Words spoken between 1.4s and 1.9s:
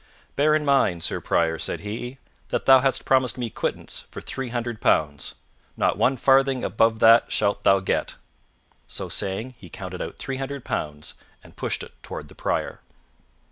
said